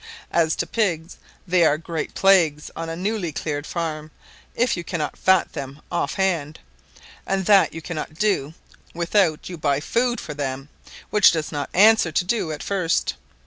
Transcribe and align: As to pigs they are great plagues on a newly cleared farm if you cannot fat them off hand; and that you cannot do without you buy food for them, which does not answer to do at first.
As 0.31 0.55
to 0.55 0.65
pigs 0.65 1.17
they 1.47 1.63
are 1.63 1.77
great 1.77 2.15
plagues 2.15 2.71
on 2.75 2.89
a 2.89 2.95
newly 2.95 3.31
cleared 3.31 3.67
farm 3.67 4.09
if 4.55 4.75
you 4.75 4.83
cannot 4.83 5.15
fat 5.15 5.53
them 5.53 5.79
off 5.91 6.15
hand; 6.15 6.57
and 7.27 7.45
that 7.45 7.75
you 7.75 7.83
cannot 7.83 8.15
do 8.15 8.55
without 8.95 9.47
you 9.47 9.59
buy 9.59 9.79
food 9.79 10.19
for 10.19 10.33
them, 10.33 10.69
which 11.11 11.29
does 11.31 11.51
not 11.51 11.69
answer 11.75 12.11
to 12.11 12.25
do 12.25 12.51
at 12.51 12.63
first. 12.63 13.13